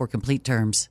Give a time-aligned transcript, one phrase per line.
[0.07, 0.90] complete terms.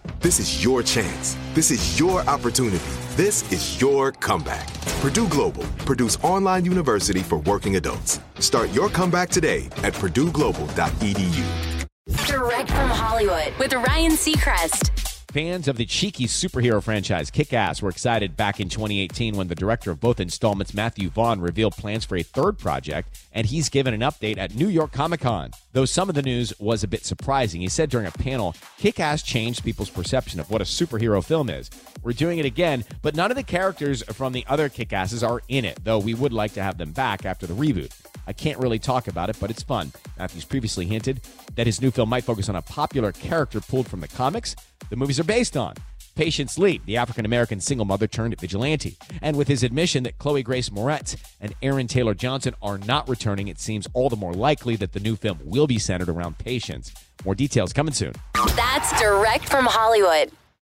[0.21, 1.35] This is your chance.
[1.55, 2.77] This is your opportunity.
[3.15, 4.71] This is your comeback.
[5.01, 8.19] Purdue Global, Purdue's online university for working adults.
[8.37, 11.87] Start your comeback today at purdueglobal.edu.
[12.27, 15.10] Direct from Hollywood with Ryan Seacrest.
[15.31, 19.55] Fans of the cheeky superhero franchise Kick Ass were excited back in 2018 when the
[19.55, 23.93] director of both installments, Matthew Vaughn, revealed plans for a third project, and he's given
[23.93, 25.51] an update at New York Comic Con.
[25.71, 28.99] Though some of the news was a bit surprising, he said during a panel, Kick
[28.99, 31.69] Ass changed people's perception of what a superhero film is.
[32.03, 35.41] We're doing it again, but none of the characters from the other Kick Asses are
[35.47, 37.93] in it, though we would like to have them back after the reboot.
[38.27, 39.93] I can't really talk about it, but it's fun.
[40.17, 41.21] Matthews previously hinted
[41.55, 44.57] that his new film might focus on a popular character pulled from the comics
[44.91, 45.73] the movies are based on.
[46.15, 48.97] Patience Lee, the African American single mother turned vigilante.
[49.21, 53.47] And with his admission that Chloe Grace Moretz and Aaron Taylor Johnson are not returning,
[53.47, 56.93] it seems all the more likely that the new film will be centered around Patience.
[57.23, 58.11] More details coming soon.
[58.55, 60.31] That's direct from Hollywood.